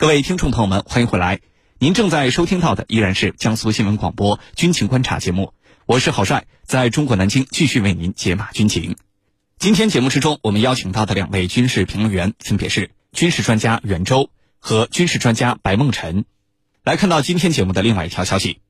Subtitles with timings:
[0.00, 1.40] 各位听众朋友们，欢迎回来。
[1.78, 5.52] 您正在收听到的依然是江苏新闻广播《军情观察》节目，
[5.84, 8.96] 我是郝帅，在中国南京继续为您解码军情。
[9.58, 16.24] 今天节目之中，我们邀请到的两位军事评论员分别是军事专家袁周和军事专家白梦辰。
[16.82, 18.60] 来看到今天节目的另外一条消息，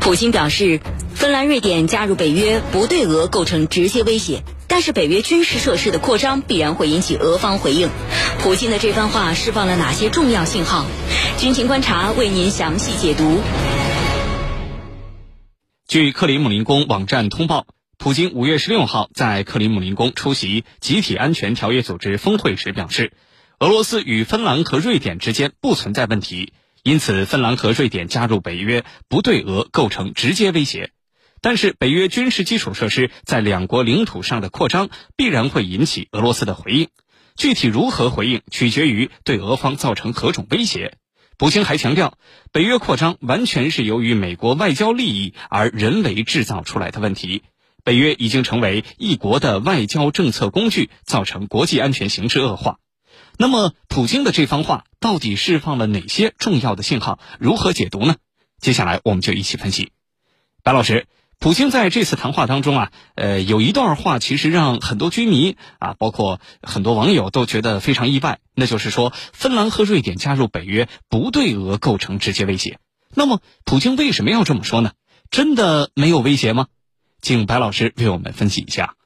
[0.00, 0.80] 普京表示，
[1.14, 4.42] 芬兰、瑞典加入北约不对俄构成直接威胁。
[4.70, 7.90] 但是北约军事设施的扩张必然会引起俄方回应，
[8.38, 10.86] 普京的这番话释放了哪些重要信号？
[11.38, 13.40] 军情观察为您详细解读。
[15.88, 17.66] 据克里姆林宫网站通报，
[17.98, 23.12] 普京五月十六号在克里姆林宫出席集体安全条约组织峰会时表示，
[23.58, 26.52] 俄罗斯与芬兰和瑞典之间不存在问题，
[26.84, 30.92] 因此芬兰和瑞典加入北约不对俄构成直接威胁。
[31.42, 36.88] 但是，北约军事基础设施在两国领土上的扩张必然会引起俄罗斯的回应，
[37.34, 40.98] 具体如何回应取决于对俄方造成何种威胁。
[41.38, 42.18] 普京还强调，
[42.52, 47.42] 北约扩张完全是由于美国外交利益而人为制造出来的问题，
[47.84, 52.80] 北约已经成为一国的外交政策工具，造成国际安全形势恶化。
[53.38, 57.18] 那么，普京的这番话到底释放了哪些重要的信号？
[57.38, 58.16] 如何解读呢？
[58.60, 59.92] 接下来我们就一起分析。
[60.62, 61.06] 白老师。
[61.40, 72.78] 普京在这次谈话当中啊，呃，有一段话其实让很多军迷啊，包括很多网友都觉得非常意外，那就是说，芬兰和瑞典加入北约不对俄构成直接威胁。
[73.14, 74.92] 那么，普京为什么要这么说呢？
[75.30, 76.66] 真的没有威胁吗？
[77.22, 78.96] 请白老师为我们分析一下。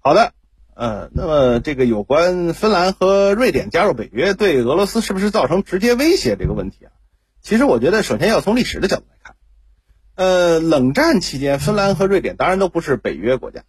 [0.00, 0.34] 好的，
[0.76, 6.92] 呃，那么这个有关芬兰和瑞典加入北约对俄罗斯是不是造成直接威胁这个问题啊，
[7.40, 9.19] 其实我觉得首先要从历史的角度来。
[10.20, 13.64] 呃，冷战期间，芬兰和瑞典当然都不是北约国家，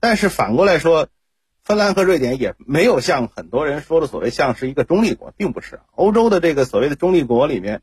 [0.00, 1.08] 但是反过来说，
[1.64, 5.80] 芬兰和瑞典也没有像很多人说的所谓像是一个中立国，并不是。
[5.90, 7.82] 欧洲的这个所谓的中立国里面，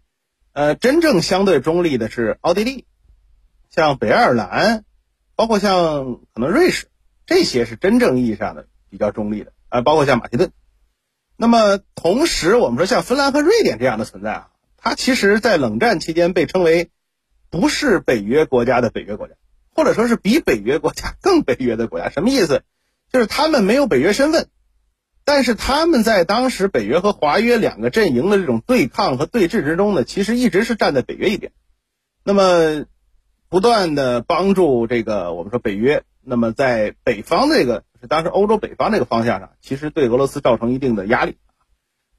[0.53, 2.87] 呃，真正相对中立的是奥地利，
[3.69, 4.85] 像北爱尔兰，
[5.35, 6.87] 包括像可能瑞士，
[7.27, 10.51] 这些是真正意义上的比较中立的啊，包括像马其顿。
[11.37, 14.47] 那么同时，我们说像芬兰和瑞典这样的存在啊，
[14.77, 16.89] 它其实在冷战期间被称为。
[17.49, 19.33] 不是北约国家的北约国家，
[19.73, 22.63] 或者说是比北约国家更北约的国家， 什么意思？
[23.11, 24.49] 就是他们没有北约身份，
[25.25, 31.51] 但是他们在当时北约和华约两个阵营的这种对抗和对峙之中呢，其实一直是站在北约一边。
[32.23, 32.85] 那么，
[33.49, 41.37] 不断的帮助这个我们说北约，那么在北方这个是当时欧洲北方这个方向上，其实对俄罗斯造成一定的压力。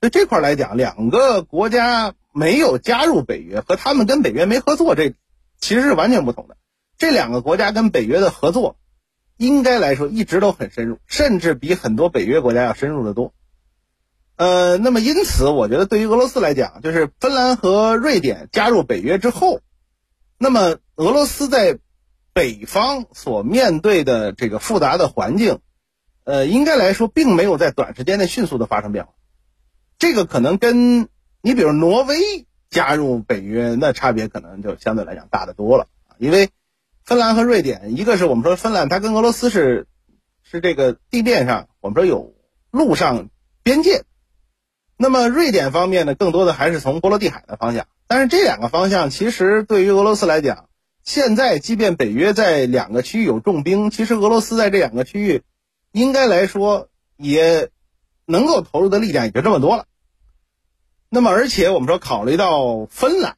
[0.01, 2.15] 所以这块来讲，两个国家。
[2.33, 5.15] 没有加入北约和他们跟北约没合作，这
[5.61, 6.57] 其实是完全不同的。
[6.99, 8.77] 这两个国家跟北约的合作，
[9.37, 13.33] 应该来说一直都很深入，甚至比很多北约国家要深入的多。
[14.37, 19.61] 呃，那么因此，我觉得对于俄罗斯来讲，就是芬兰和瑞典加入北约之后，
[20.39, 21.79] 那么俄罗斯在
[22.33, 25.59] 北方所面对的这个复杂的环境，
[26.25, 29.13] 呃，应该来说并没有在短时间内迅速的发生变化。
[29.99, 31.09] 这个可能跟
[31.43, 36.17] 你比如挪威加入北约，那差别可能就相对来讲大得多了啊。
[36.19, 36.51] 因为
[37.05, 39.87] 芬兰和瑞典，一个是我们说芬兰，它跟俄罗斯是
[40.43, 42.35] 是这个地面上，我们说有
[42.71, 43.31] 陆上
[43.63, 44.05] 边界。
[44.97, 47.87] 那么瑞典方面呢，更多的还是从波罗的海的方向。
[48.07, 50.69] 但是这两个方向其实对于俄罗斯来讲，
[51.03, 55.43] 现在即便北约在两个区域有重兵，其实俄罗斯在这两个区域
[55.93, 57.71] 应该来说也
[58.27, 59.87] 能够投入的力量也就这么多了。
[61.13, 63.35] 那么，而且我们说，考虑到芬兰，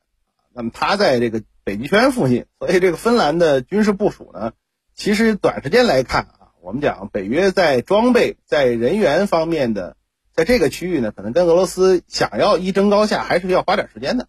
[0.52, 4.52] 那么它在这个北极圈附近，所以这个芬兰的军事部署呢，
[4.94, 9.96] 其实短时间来看啊，我们讲北约在装备、在人员方面的，
[10.34, 14.28] 在这个区域呢，可能跟俄罗斯想要一争高下，还是要花点时间的。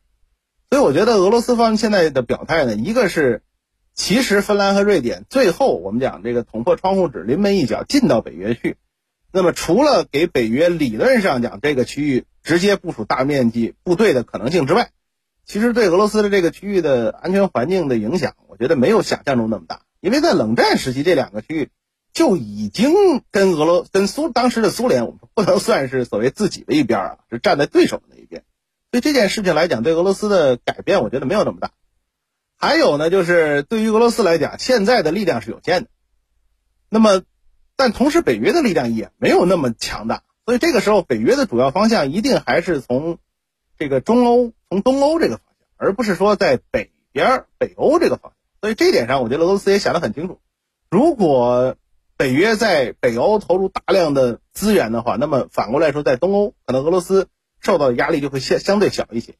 [0.69, 3.41] 所以，我觉得俄罗斯方现在的表态呢，一个是，
[3.93, 8.77] 其实芬兰和瑞典最后我们讲这个捅破窗户纸、临门一脚进到北约去，
[9.33, 12.23] 那么除了给北约理论上讲这个区域。
[12.43, 14.91] 直接部署大面积部队的可能性之外，
[15.45, 19.83] 其实对俄罗斯的这个区域的安全环境的影响，我觉得没有想象中那么大。
[20.01, 21.69] 因为在冷战时期，这两个区域
[22.11, 22.91] 就已经
[23.31, 28.43] 跟俄罗跟苏当时的苏联，我们不能算是所谓自己的一边啊，是站在对手的那一边。
[28.91, 31.71] 所以这件事情来讲，对俄罗斯的改变，我觉得没有那么大。
[32.57, 35.89] 还有呢，就是对于俄罗斯来讲，现在的力量是有限的。
[36.89, 37.21] 那么，
[37.75, 40.23] 但同时北约的力量也没有那么强大。
[40.45, 43.17] 所以这个时候，北约的主要方向一定还是从
[43.77, 48.33] 这个中欧、从东欧这个方向，而不是说在北边北欧这个方向。
[48.61, 50.39] 所以这点上，我觉得俄罗斯也想得很清楚。
[50.89, 51.75] 如果
[52.15, 57.27] 北约在北欧投入大量的资源的话，那么反过来说，在东欧，可能俄罗斯
[57.59, 59.35] 受到的压力就会相相对小一些。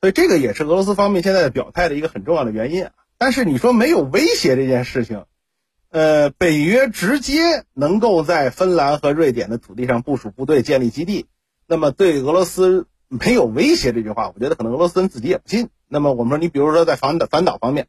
[0.00, 2.92] 所以这个也是俄罗斯方面现在的表态的一个很重要的原因啊。
[3.18, 5.24] 但是你说没有威胁这件事情，
[5.90, 11.26] 呃，北约直接能够在芬兰和瑞典的土地上部署部队、建立基地，
[11.66, 15.68] 那么对俄罗斯没有威胁这句话，我觉得可能俄罗斯人自己也不信。
[15.88, 17.88] 那么我们说，你比如说在反导反导方面，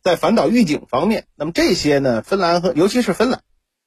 [0.00, 3.42] 在反导预警方面，那么这些呢，芬兰和尤其是芬兰，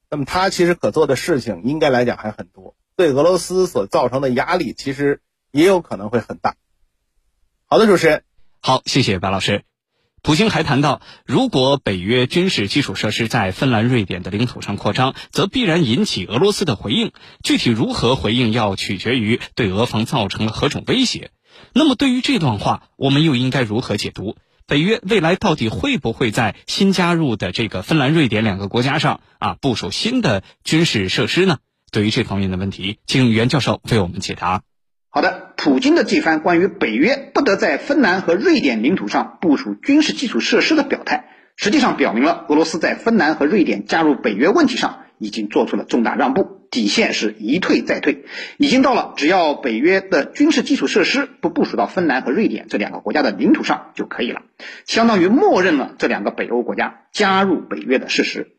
[0.10, 5.22] 那么它其实可做的事情应该来讲还很多，对俄罗斯所造成的压力其实
[5.52, 6.56] 也有可能会很大。
[7.66, 8.24] 好的，主持人，
[8.60, 9.64] 好，谢谢白老师。
[10.24, 17.12] 普京还谈到，如果北约军事基础设施在芬兰、瑞典的领土上扩张，则必然引起俄罗斯的回应。
[17.44, 21.32] 具体如何回应，要取决于对俄方造成了何种威胁。
[21.74, 24.38] 那么，对于这段话，我们又应该如何解读？
[24.66, 31.58] 北约未来到底会不会在新加入的这个芬兰、瑞典两个国家上啊部署新的军事设施呢？
[31.92, 34.62] 对于这方面的问题，请袁教授为我们解答。
[35.16, 41.26] 好的，普京的这番关于北约不得在芬兰和瑞典领土上部署军事基础设施的表态，
[41.56, 48.26] 实际上表明了俄罗斯在芬兰和瑞典加入北约问题上已经做出了重大让步，底线是一退再退，
[48.58, 54.42] 已经到了只要北约的军事基础设施不部署到芬兰和瑞典这两个国家的领土上就可以了，
[54.88, 58.56] 相当于默认了这两个北欧国家加入北约的事实。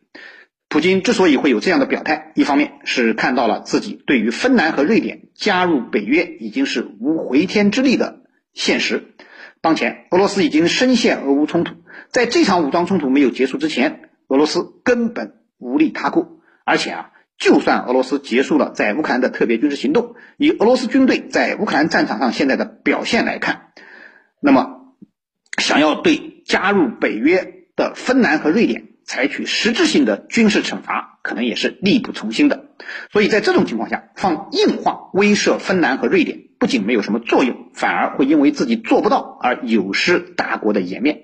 [0.74, 8.22] 普京之所以会有这样的表态，一方面是看到了自己对于芬兰和瑞典加入北约已经是无回天之力的
[8.54, 9.14] 现实。
[9.60, 11.76] 当前俄罗斯已经深陷俄乌冲突，
[12.08, 16.40] 在这场武装冲突没有结束之前，俄罗斯根本无力他顾。
[16.64, 23.68] 而且啊，就算俄罗斯结束了在乌克兰的特别军事行动，以俄罗斯军队在乌克兰战场上现在的表现来看，
[24.40, 24.92] 那么
[25.56, 28.88] 想要对加入北约的芬兰和瑞典。
[29.04, 32.66] 采取实质性的军事惩罚，可能也是力不从心的。
[33.12, 41.20] 所以在这种情况下，放硬话威慑芬兰和瑞典，不仅没有什么作用，反而会因为自己做不到而有失大国的颜面。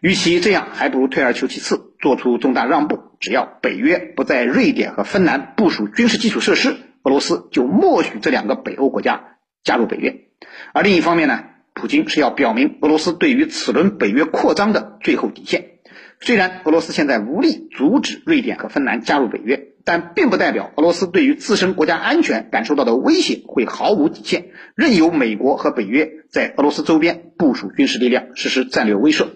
[0.00, 3.00] 与其这样，还不如退而求其次，做出重大让步。
[3.20, 10.26] 只要北约不在瑞典和芬兰部署军事基础设施，俄罗斯就默许这两个北欧国家加入北约。
[10.74, 15.73] 而另一方面呢，普京是要表明俄罗斯对于此轮北约扩张的最后底线。
[16.20, 29.26] 虽然俄罗斯现在无力阻止瑞典和芬兰加入北约，但并不代表俄罗斯对于自身国家安全感受到的威胁会毫无底线，任由美国和北约在俄罗斯周边部署军事力量，实施战略威慑。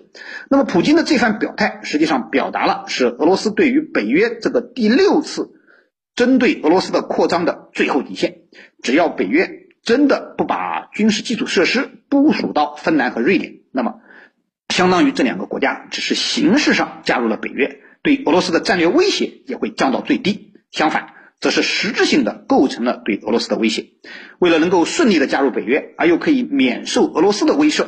[0.48, 5.50] 那么，普京的这番表态实际上表达了是俄罗斯对于北约这个第六次
[6.14, 8.38] 针对俄罗斯的扩张的最后底线。
[8.82, 14.00] 只要北约真的不把军事基础设施部署到芬兰和瑞典，那么。
[14.68, 20.52] 相当于这两个国家只是形式上加入了北约，对俄罗斯的战略威胁也会降到最低。
[20.70, 23.86] 相反，则是实质性的构成了对俄罗斯的威胁。
[24.38, 27.86] 为了能够顺利的加入北约，而又可以免受俄罗斯的威慑，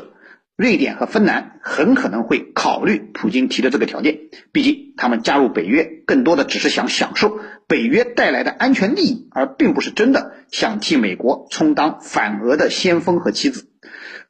[0.56, 4.18] 瑞典和芬兰很可能会考虑普京提的这个条件。
[4.50, 7.38] 毕竟，他们加入北约更多的只是想享受
[7.68, 13.69] 北约带来的安全利益，而并不是真的想替美国充当反俄的先锋和棋子。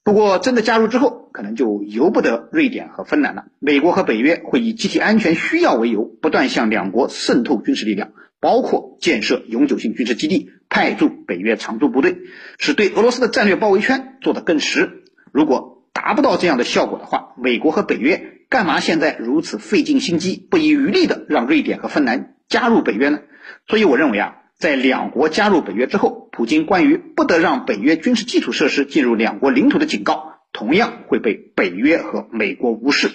[0.03, 3.45] 不过，真的加入之后，可能就由不得瑞典和芬兰了。
[3.59, 12.17] 美国和北约会以集体安全需要为由，不断向两国渗透军事力量，包括建设永久性军事基地、派驻北约常驻部队，
[12.59, 15.05] 使对俄罗斯的战略包围圈做得更实。
[15.33, 23.21] 如果达不到这样的效果的话，美国和北约干嘛现在如此费尽心机、不遗余力的让瑞典和芬兰加入北约呢？
[23.69, 24.37] 所以，我认为啊。
[24.61, 33.11] 在两国加入北约之后，普京关于不得让北约军事基础设施进入两国领土的警告，同样会被北约和美国无视。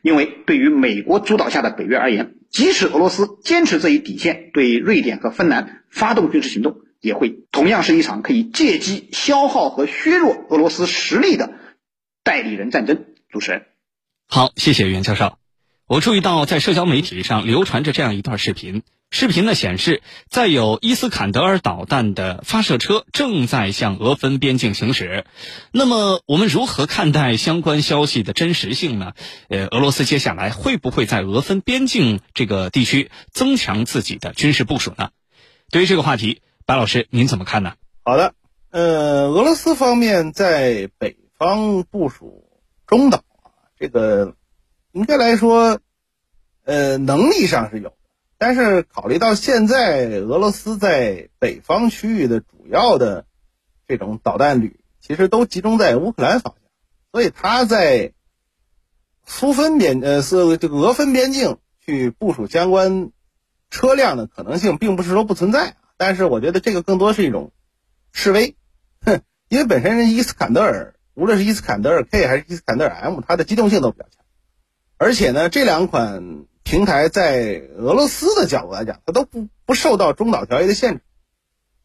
[0.00, 11.52] 因为对于美国主导下的北约而言，即使俄罗斯坚持这一底线，对瑞典和芬兰发动军事行动，也会同样是一场可以借机消耗和削弱俄罗斯实力的
[12.24, 13.04] 代理人战争。
[13.28, 13.66] 主持人，
[14.28, 15.36] 好，谢谢袁教授。
[15.86, 18.82] 我注意到在社交媒体上流传着这样一段视频。
[19.10, 25.24] 视频呢显示，载有伊斯坎德尔导弹的发射车正在向俄芬边境行驶。
[25.70, 29.12] 那么，我们如何看待相关消息的真实性呢？
[29.48, 35.10] 呃，俄罗斯接下来会不会在俄芬边境这个地区增强自己的军事部署呢？
[35.70, 37.74] 对于这个话题，白老师您怎么看呢？
[38.02, 38.34] 好的，
[38.70, 43.22] 呃，俄罗斯方面在北方部署中岛，
[43.78, 44.34] 这个
[44.92, 45.80] 应该来说，
[46.64, 47.94] 呃，能力上是有。
[48.38, 53.24] 但是考虑到现在俄罗斯在北方区域的主要的
[53.88, 56.62] 这种导弹旅，其实都集中在乌克兰方向，
[57.12, 58.12] 所以他在
[59.24, 63.10] 苏芬边呃是这个俄芬边境去部署相关
[63.70, 65.76] 车辆的可能性，并不是说不存在。
[65.96, 67.52] 但是我觉得这个更多是一种
[68.12, 68.54] 示威，
[69.00, 74.24] 哼，因为本身伊斯坎德尔，无论是伊斯坎德尔 K 还是伊斯坎德尔 M，它的机动性都比较强，
[74.98, 81.00] 而且呢，这两款平台在俄罗斯的角度来讲，它都不不受到中导条约的限制，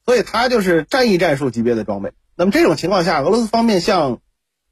[0.07, 2.13] 所以它就是战役战术级别的装备。
[2.35, 4.21] 那么这种情况下，俄罗斯方面向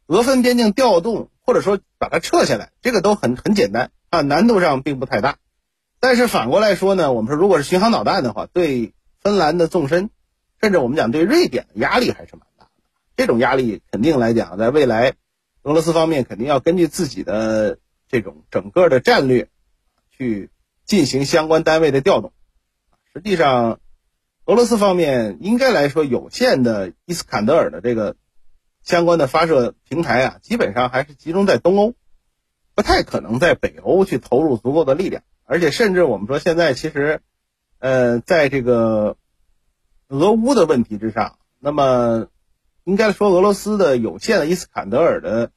[0.07, 5.37] 俄芬边境调动，或者说把它撤下来，这个都很很简单啊，难度上并不太大。
[5.99, 10.09] 但是反过来说呢，我们说如果是巡航导弹的话，对芬兰的纵深，
[10.59, 12.71] 甚至我们讲对瑞典的压力还是蛮大的。
[13.15, 15.13] 这种压力肯定来讲，在未来，
[15.61, 19.49] 俄罗斯方面肯定要根据自己的这种整个的战略，
[20.19, 20.49] 去
[20.85, 22.33] 进行相关单位的调动。
[23.13, 23.79] 实际上，
[24.43, 28.17] 俄罗斯方面应该来说，有限的伊斯坎德尔的这个
[28.83, 31.93] 相关的发射平台啊，基本上还是集中在东欧，
[32.75, 35.23] 不太可能在北欧去投入足够的力量。
[35.45, 37.21] 而且，甚至我们说现在其实，
[37.79, 39.15] 呃，在这个
[40.09, 42.27] 俄乌的问题之上，那么
[42.83, 45.51] 应该说俄罗斯的有限的伊斯坎德尔的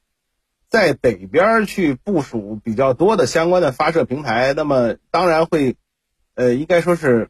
[0.73, 5.75] 在北边去部署比较多的相关的发射平台，那么当然会，
[6.33, 7.29] 呃，应该说是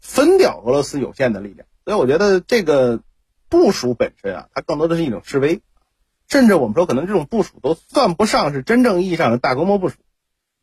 [0.00, 1.68] 分掉俄罗斯有限的力量。
[1.84, 3.02] 所以，我觉得这个
[3.50, 5.60] 部署本身啊，它更多的是一种示威，
[6.26, 9.96] 甚至我们说可能这种部署都算不上是真正意义上的大规模部署。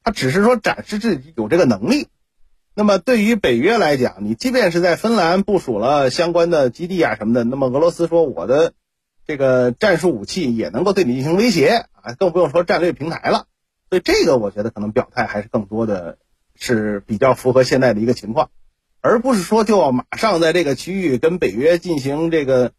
[0.03, 2.07] 他只是说展示自己有这个能力。
[2.73, 8.73] 那么对于北约来讲，你即便是在芬兰部署了相关的基地啊什么的，那么俄罗斯说我的
[9.29, 13.45] 这个战术武器也能够对你进行威胁啊，更不用说战略平台了。
[13.87, 16.17] 所以这个我觉得可能表态还是更多的
[16.55, 18.49] 是比较符合现在的一个情况，
[19.01, 22.71] 而不是说就要马上在这个区域跟北约进行这个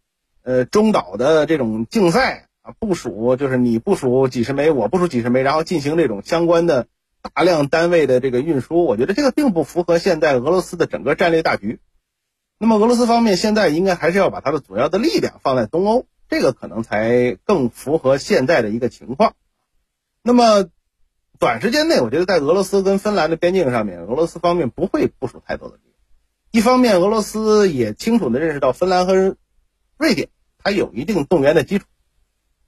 [0.43, 6.89] 呃中导的这种竞赛啊，部署就是你部署几十枚，我部署几十枚，然后进行这种相关的。
[7.35, 11.79] 大量单位的这个运输，我觉得这个并不符合现在俄罗斯的整个战略大局。
[12.59, 19.35] 那么俄罗斯方面现在应该还是要把它的主要的力量放在东欧，这个可能才更符合现在的一个情况。
[20.23, 20.67] 那么
[21.41, 25.95] 短时间内，我觉得在俄罗斯跟芬兰的边境上面，俄罗斯方面不会部署太多的力量。
[26.53, 29.37] 一方面，俄罗斯也清楚的认识到芬兰和
[29.97, 30.29] 瑞典
[30.63, 31.87] 它有一定动员的基础。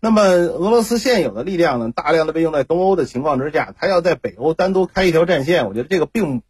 [0.00, 6.42] 那么，俄罗斯现有的力量呢，大量的被用在东欧的情况之下，他要在北欧单独开一条战线，我觉得这个并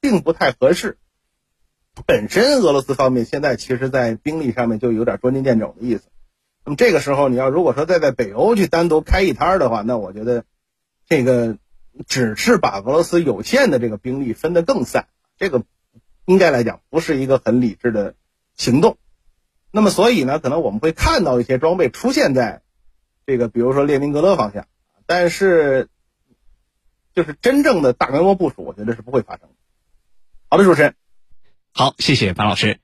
[0.00, 0.98] 并不太合适。
[2.04, 6.02] 本身俄罗斯方面现在其实，在兵力上面就有点捉襟见肘的意思。
[6.66, 10.44] 那么这个时候，你要如果说再在北欧去单独开一摊的话，那我觉得
[11.08, 11.56] 这个
[12.06, 15.06] 只是把俄罗斯有限的这个兵力分得更散，
[15.38, 15.62] 这个
[16.24, 18.14] 应该来讲不是一个很理智的
[18.56, 18.98] 行动。
[19.70, 22.62] 那么，所以呢，可能我们会看到一些装备出现在。
[23.26, 24.68] 这个比如说列宁格勒方向，
[25.04, 25.88] 但是
[27.12, 29.54] 就是真正的大规模部署，我觉得是不会发生的。
[30.48, 30.94] 好的，主持人，
[31.72, 32.78] 好，谢谢白老师。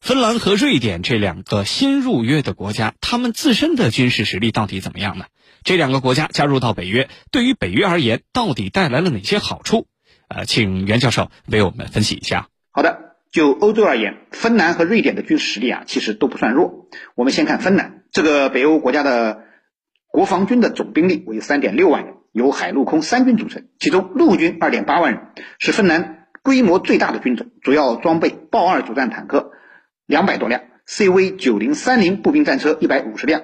[0.00, 5.26] 芬兰和瑞典这两个新入约的国家，他们自身的军事实力到底怎么样呢？
[5.64, 9.86] 这两个国家加入到北约，对于北约而言，到底带来了哪些好处？
[10.28, 12.48] 呃，请袁教授为我们分析一下。
[12.70, 16.88] 好的，就欧洲而言，芬兰和瑞典的军事实力啊，其实都不算弱。
[17.14, 19.44] 我们先看芬兰这个北欧国家的。
[20.08, 25.20] 国防军的总兵力为三点六万人，由海陆空三军组成，其中陆军二点八万人，
[25.58, 29.52] 是芬兰规模最大的军种，主要装备豹二主战坦克
[30.06, 33.42] 两百多辆，CV 九零三零步兵战车一百五十辆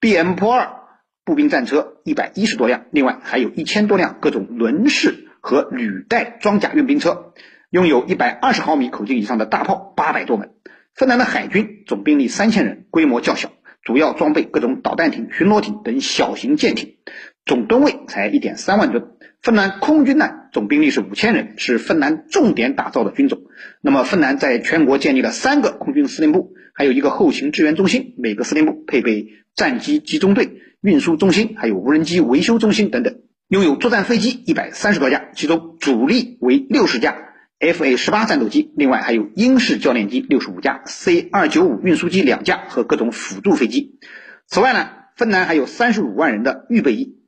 [0.00, 0.80] ，BM 坡二
[1.24, 7.32] 步兵战车一百一十多辆，另外还有一千多辆各种轮式和履带装甲运兵车，
[7.70, 10.50] 拥有一百二十毫米口径以上的大炮八百多门。
[10.94, 13.52] 芬兰的海军总兵力三千人，规模较小。
[13.84, 16.98] 主要装备各种导弹艇、巡逻艇等小型舰艇，
[17.44, 19.12] 总吨位才一点三万吨。
[19.42, 23.40] 芬兰空军呢，总兵力是五千人，是芬兰重点打造的军种。
[23.80, 33.16] 那么，芬兰在全国建立了三个空军司令部，还有一个后勤支援中心，每个司令部配备战机集中队、运输中心，还有无人机维修中心等等。
[33.48, 37.16] 拥有作战飞机一百三十多架，其中主力为六十架。
[37.58, 43.98] F/A 十八战斗机，另外还有英式教练机六十五架，C 二九五运输机两架和各种辅助飞机。
[44.46, 47.21] 此外呢，芬兰还有三十五万人的预备役。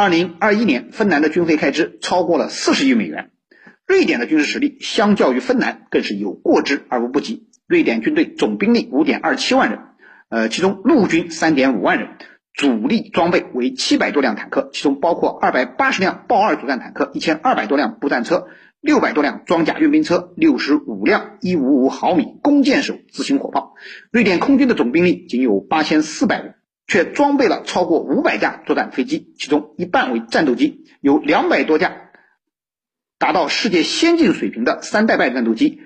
[0.00, 3.32] 二零二一年，芬兰的军费开支超过了四十亿美元。
[3.86, 7.48] 瑞典的军事实力相较于芬兰更是有过之而无不及。
[7.66, 9.80] 瑞典军队总兵力五点二七万人，
[10.30, 12.08] 呃，其中陆军三点五万人，
[12.54, 18.46] 主力装备为七百多辆坦克，其中包括二百八十辆豹二主战坦克，一千二百多辆步战车。
[18.80, 23.74] 六百多辆装甲运兵车，六十五辆一五五毫米弓箭手自行火炮。
[24.10, 26.54] 瑞典空军的总兵力仅有八千四百人，
[26.90, 32.10] 却装备了超过五百架作战飞机，其中一半为战斗机，有两百多架
[33.16, 35.82] 达到世界先进水平的三代半战斗机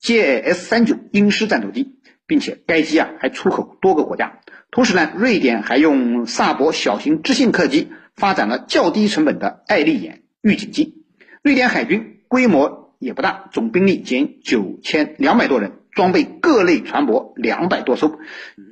[0.00, 4.40] ，J S 三九鹰狮战斗机，并且该机啊还出口多个国家。
[4.70, 11.04] 同时呢，瑞典还用萨博小型支信客机发展了较低成本的爱丽眼预警机。
[11.42, 18.18] 瑞典海军规模也不大，总兵力仅九千两百多人，装备各类船舶两百多艘，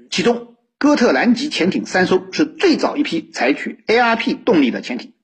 [0.09, 0.54] 其中
[0.85, 5.15] 哥特兰级潜艇三艘是最早一批采取 ARP 动力的潜艇。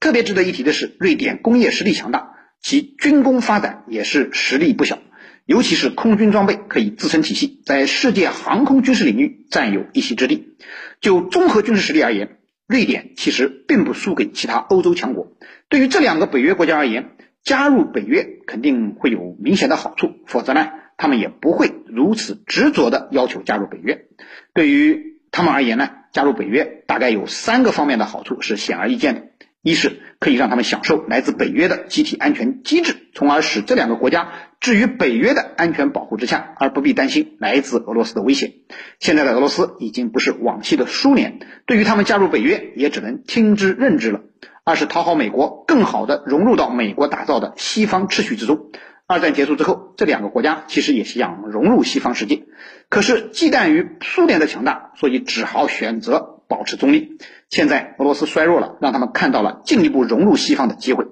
[0.00, 4.98] 特别值得一提的是，瑞典工业实力强大，其军工发展也是实力不小。
[5.46, 10.58] 尤其是空军装备可以自成体系，在世界航空军事领域占有一席之地。
[11.00, 12.36] 就综合军事实力而言，
[12.66, 15.32] 瑞典其实并不输给其他欧洲强国。
[15.70, 17.12] 对于这两个北约国家而言，
[17.42, 24.04] 加入北约肯定会有明显的好处，否则呢，他们也不会如此执着的要求加入北约。
[24.52, 29.22] 对于他们而言呢，加入北约大概有三个方面的好处是显而易见的。
[29.60, 38.52] 一是可以让他们享受来自北约的集体安全机制，从而使这两个国家置于北约的安全保护之下，而不必担心来自俄罗斯的威胁。
[39.00, 44.20] 现在的俄罗斯已经不是往昔的苏联，对于他们加入北约也只能听之任之了。
[44.64, 48.70] 二是讨好美国，更好的融入到美国打造的西方秩序之中。
[49.10, 52.44] 二战结束之后，这两个国家其实也想融入西方世界，
[52.90, 57.16] 可是忌惮于苏联的强大，所以只好选择保持中立。
[57.48, 61.06] 现在俄罗斯衰弱了，让他们看到了进一步融入西方的机会。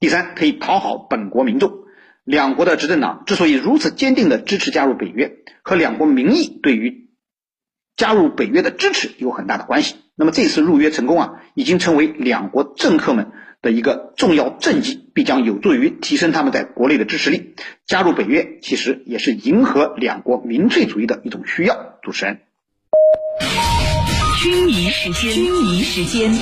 [0.00, 1.70] 第三，可以讨好本国民众。
[2.24, 7.10] 两国的执政党之所以如此坚定地支持加入北约，和两国民意对于
[7.96, 9.96] 加入北约的支持有很大的关系。
[10.16, 13.30] 那么这次入约成功啊，已经成为两国政客们
[13.62, 17.54] 的一个重要政绩，必将有助于提升他们在国内的支持力。
[17.86, 21.94] 加入北约其实也是迎合两国民粹主义的一种需要。
[22.02, 22.40] 主持人。
[24.42, 26.34] 军迷时间，军迷时间。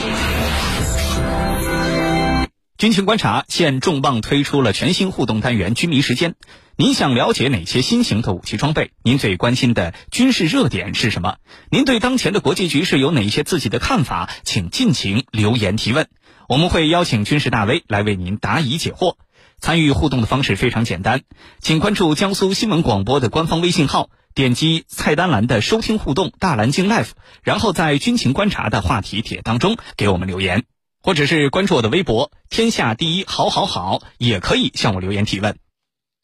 [2.79, 6.35] 军情观察现重磅推出了全新互动单元“军迷时间”。
[6.77, 8.93] 您想了解哪些新型的武器装备？
[9.05, 11.37] 您最关心的军事热点是什么？
[11.71, 14.31] 您对当前的国际局势有哪些自己的看法？
[14.45, 16.09] 请尽情留言提问，
[16.51, 19.15] 我们会邀请军事大 V 来为您答疑解惑。
[19.61, 21.23] 参与互动的方式非常简单，
[21.61, 24.11] 请关注江苏新闻广播的官方微信号。
[24.35, 27.11] 点击菜单栏的收听互动大蓝鲸 Life，
[27.45, 30.65] 然后在军情观察的话题帖当中给我们留言，
[31.01, 35.57] 或者是关注我的微博“天下第一好好好”，也可以向我留言提问。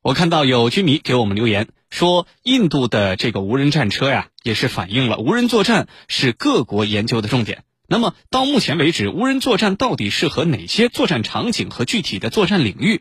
[0.02, 7.62] 我看到有军迷给我们留言说，印度的这个无人战车呀，也是反映了无人作战是各国研究的重点。
[7.88, 13.00] 那么到目前为止，无人作战到底适合哪些作战场景和具体的作战领域？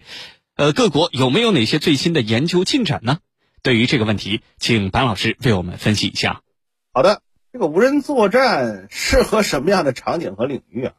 [0.56, 3.19] 呃，各国有没有哪些最新的研究进展呢？
[3.62, 6.41] 对于这个问题，请白老师为我们分析一下。
[6.93, 7.21] 好的，
[7.52, 10.93] 这个无人作战适合什么样的场景和领域啊？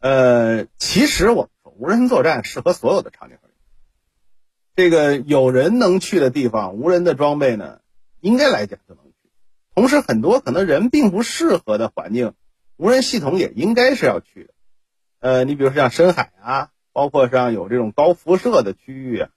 [0.00, 3.58] 呃，其实我们说无人作战适合所有的场景和领域。
[4.76, 7.80] 这个有人能去的地方，无人的装备呢，
[8.20, 9.10] 应该来讲就能去。
[9.74, 12.34] 同时，很多可能人并不适合的环境，
[12.80, 14.54] 无人系统也应该是要去的。
[15.20, 19.28] 呃，你比如说像深海啊，包括像有这种高辐射的区域啊，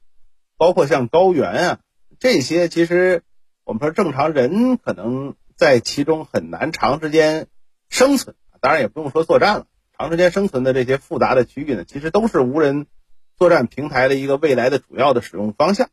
[0.55, 1.79] 包括像高原啊。
[2.19, 3.21] 这些其实
[3.65, 7.47] 我们说正常人可能在其中很难长时间
[7.89, 9.65] 生存，当然也不用说作战了。
[9.97, 12.87] 长时间生存的这些复杂的区域呢，其实都是无人
[13.37, 15.89] 作战平台的一个未来的主要的使用方向。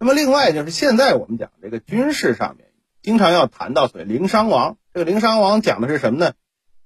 [0.00, 2.66] 那么另外就是现在我们讲这个军事上面，
[3.00, 4.76] 经常要谈到所谓零伤亡。
[4.92, 6.32] 这个零伤亡讲的是什么呢？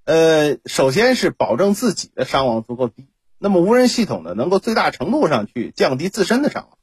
[0.04, 3.06] 呃，首先是保证自己的伤亡足够低，
[3.38, 6.78] 那么无人系统呢，能够最大程度上去降低自身的伤亡。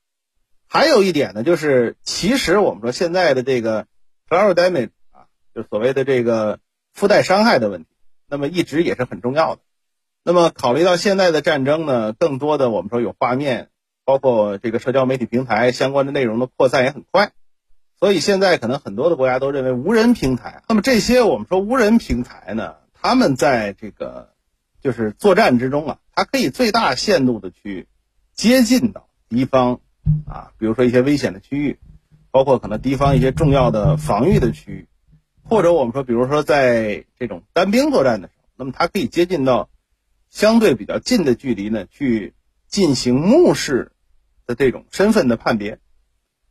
[0.67, 3.85] 还有一点呢，就是其实我们说现在的这个
[4.27, 6.59] collateral damage 啊，就所谓的这个
[6.93, 7.89] 附带伤害的问题，
[8.27, 9.61] 那么一直也是很重要的。
[10.23, 13.69] 那么考虑到现在的战争呢，更多的我们说有画面，
[14.05, 17.33] 包括这个社交媒体平台相关的内容的扩散也很快，
[17.99, 20.63] 所以现在可能很多的国家都认为无人平台。
[20.67, 24.33] 那么这些我们说无人平台呢，他们在这个
[24.79, 27.87] 就是作战之中啊，它可以最大限度的去
[28.33, 29.81] 接近到敌方。
[30.25, 31.77] 啊，比如说一些危险的区域，
[32.31, 34.87] 包括可能敌方一些重要的防御的区域，
[35.43, 39.69] 或者我们说，比如说在这种单兵作战的时候，那么它可以接近到
[40.31, 42.33] 相对比较近的距离呢，去
[42.67, 43.91] 进行目视
[44.47, 45.77] 的这种身份的判别，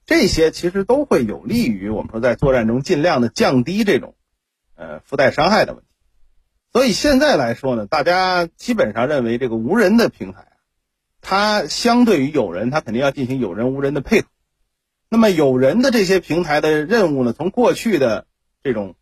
[0.06, 4.14] 这些其实都会有利于我们说在作战中尽量的降低这种
[4.76, 5.88] 呃附带伤害的问题。
[6.72, 10.46] 所以现在来说呢，大家基本上认为这个无人的平台。
[11.22, 14.28] 它相对于有人，它肯定要进行有人无人的配合。
[15.10, 18.26] 那么有人的这些平台的任务呢，从过去的
[18.62, 18.94] 这种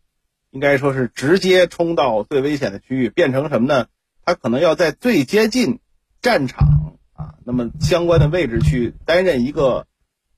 [0.49, 3.87] 应该说是直接冲到最危险的区域，变成什么呢？
[4.25, 5.79] 它可能要在最接近
[6.21, 9.87] 战场啊，那么相关的位置去担任一个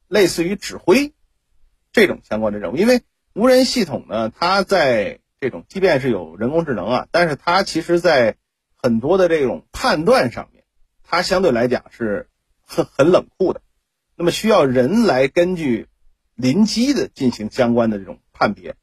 [0.08, 1.14] 类似于指挥
[1.94, 2.76] 这种相关的任务。
[2.76, 3.02] 因为
[3.34, 8.38] 无人系统呢，它在这种即便是有人工智能啊，但是它其实在
[8.76, 10.64] 很多的这种判断上面，
[11.04, 12.30] 它相对来讲是
[12.62, 13.62] 很很冷酷的。
[14.16, 15.88] 那么需要人来根据
[16.36, 18.76] 临机的进行相关的这种判别。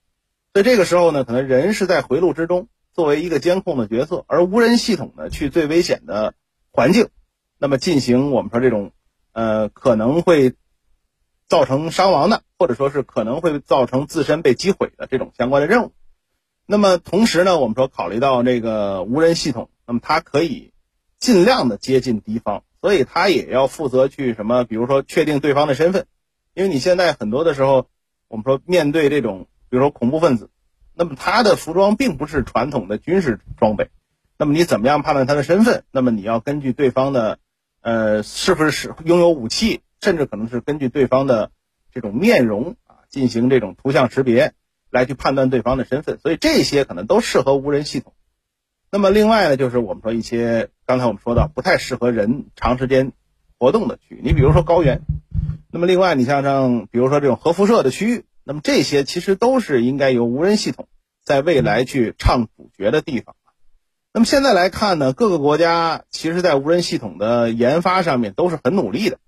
[0.53, 6.35] 所以这个时候呢，可能人是在回路之中作为一个监控的角色，而无人系统呢去最危险的
[6.73, 7.09] 环境，
[7.57, 8.91] 那么进行我们说这种
[9.33, 10.55] 呃可能会。
[11.51, 15.93] 造成伤亡的，或者说是可能会造成自身被击毁的这种相关的任务。
[16.71, 20.75] 那么同时呢，我们说考虑到这个无人系统，那么它可以
[21.19, 26.05] 尽量的接近敌方，所以它也要负责去什么，比如说确定对方的身份。
[26.53, 27.87] 因为你现在很多的时候，
[28.29, 30.51] 我们说面对这种，比如说恐怖分子，
[30.95, 33.89] 那么他的服装并不是传统的军事装备，
[34.37, 35.85] 那么你怎么样判断他的身份？
[35.91, 37.39] 那么你要根据对方的，
[37.81, 39.81] 呃，是不是拥有武器？
[40.03, 41.51] 甚至可能是根据对方的
[41.95, 44.53] 这种面容啊，进行这种图像识别
[44.91, 48.15] 来去判断对方的身份，所以这些可能都适合无人系统。
[48.91, 53.13] 那么另外呢，就是我们说一些刚才我们说到不太适合人长时间
[53.59, 55.03] 活动的区域，你比如说高原。
[55.71, 60.89] 那么另外，你像像比如说这种核辐射的区域，那么这些其实都是应该由无人系统
[61.23, 63.37] 在未来去唱主角的地方。
[64.15, 69.19] 那么现在来看呢，各个国家其实在无人系统的研发上面都是很努力的。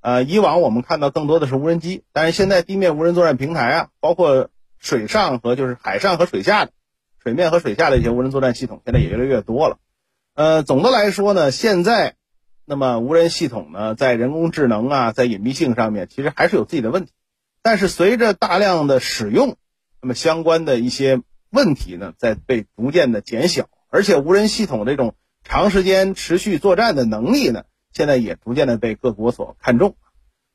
[0.00, 4.50] 呃，以往我们看到更多的是无人机，但是现在地面无人作战平台啊，包括
[4.84, 6.72] 水上和就是海上和水下的，
[7.22, 9.78] 水面和水下的一些无人作战系统，现在也越来越多了。
[10.34, 12.16] 呃，总的来说呢，现在
[12.66, 17.12] 那么无人系统呢，在人工智能啊，在隐蔽性上面，其实还是有自己的问题。
[17.62, 19.56] 但是随着大量的使用，
[20.02, 27.64] 那么相关的一些问题呢，在被逐渐的减小，而且无人系统这种长时间持续作战的能力呢。
[27.94, 29.96] 现在也逐渐的被各国所看重，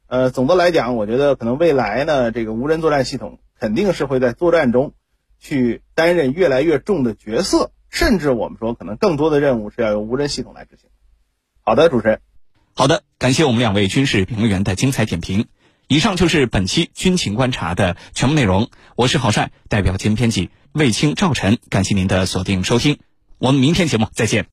[0.06, 4.94] 呃，总的来讲，我觉得可能未来呢，这个无人作战系统肯定是会在作战中
[5.40, 10.90] 去担任越来越重的角色，甚至我们说可能更多的任务是要由无人系统来执行。
[11.62, 12.22] 好的，主持人，
[12.74, 15.48] 好的，感谢我们两位军事评论员的精彩点评。
[15.88, 18.70] 以上就是本期军情观察的全部内容。
[18.96, 23.00] 我是郝帅，代表节目编辑卫青、赵晨，感谢您的锁定收听。
[23.40, 24.46] 我们明天节目再见。